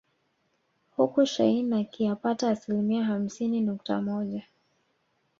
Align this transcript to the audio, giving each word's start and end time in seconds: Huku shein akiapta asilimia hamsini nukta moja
Huku 0.97 1.25
shein 1.25 1.73
akiapta 1.73 2.49
asilimia 2.49 3.03
hamsini 3.03 3.61
nukta 3.61 4.01
moja 4.01 4.43